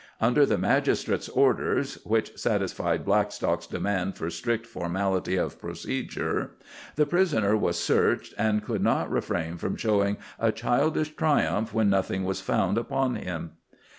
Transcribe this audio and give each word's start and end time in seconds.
Under 0.19 0.47
the 0.47 0.57
magistrate's 0.57 1.29
orders—which 1.29 2.35
satisfied 2.35 3.05
Blackstock's 3.05 3.67
demand 3.67 4.15
for 4.15 4.31
strict 4.31 4.65
formality 4.65 5.35
of 5.35 5.61
procedure—the 5.61 7.05
prisoner 7.05 7.55
was 7.55 7.77
searched, 7.77 8.33
and 8.35 8.63
could 8.65 8.81
not 8.81 9.11
refrain 9.11 9.57
from 9.57 9.75
showing 9.75 10.17
a 10.39 10.51
childish 10.51 11.15
triumph 11.15 11.71
when 11.71 11.91
nothing 11.91 12.23
was 12.23 12.41
found 12.41 12.79
upon 12.79 13.13
him. 13.15 13.51